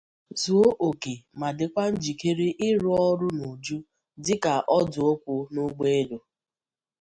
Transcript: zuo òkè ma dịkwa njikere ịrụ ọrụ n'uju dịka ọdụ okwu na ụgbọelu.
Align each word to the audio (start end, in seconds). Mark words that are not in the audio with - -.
zuo 0.41 0.67
òkè 0.87 1.13
ma 1.39 1.47
dịkwa 1.57 1.83
njikere 1.93 2.47
ịrụ 2.69 2.91
ọrụ 3.09 3.27
n'uju 3.37 3.77
dịka 4.25 4.53
ọdụ 4.77 4.99
okwu 5.11 5.33
na 5.53 5.59
ụgbọelu. 5.67 6.17